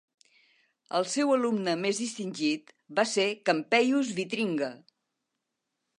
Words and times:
El 0.99 1.05
seu 1.15 1.33
alumne 1.35 1.75
més 1.83 2.01
distingit 2.05 2.73
va 3.01 3.07
ser 3.13 3.27
Campeius 3.51 4.13
Vitringa. 4.23 4.75